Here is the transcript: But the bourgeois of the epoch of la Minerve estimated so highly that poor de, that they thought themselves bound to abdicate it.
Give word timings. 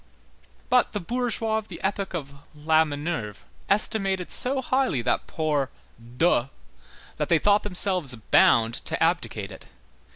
But 0.71 0.93
the 0.93 0.99
bourgeois 0.99 1.57
of 1.59 1.67
the 1.67 1.79
epoch 1.83 2.15
of 2.15 2.33
la 2.55 2.83
Minerve 2.83 3.45
estimated 3.69 4.31
so 4.31 4.59
highly 4.59 5.03
that 5.03 5.27
poor 5.27 5.69
de, 6.17 6.49
that 7.17 7.29
they 7.29 7.37
thought 7.37 7.61
themselves 7.61 8.15
bound 8.15 8.73
to 8.85 9.03
abdicate 9.03 9.51
it. 9.51 9.67